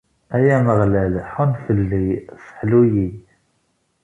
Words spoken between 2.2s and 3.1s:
sseḥlu-yi.